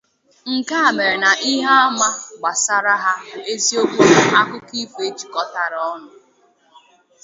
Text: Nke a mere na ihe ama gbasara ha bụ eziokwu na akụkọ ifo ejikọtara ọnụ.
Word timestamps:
Nke 0.53 0.75
a 0.87 0.89
mere 0.95 1.15
na 1.23 1.31
ihe 1.51 1.71
ama 1.83 2.09
gbasara 2.39 2.93
ha 3.03 3.13
bụ 3.29 3.39
eziokwu 3.53 4.01
na 4.33 4.39
akụkọ 4.39 4.73
ifo 4.81 4.99
ejikọtara 5.09 5.79
ọnụ. 5.93 6.09